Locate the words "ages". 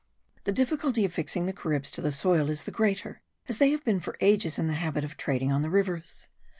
4.19-4.57